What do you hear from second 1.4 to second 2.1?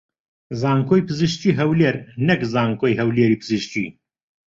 هەولێر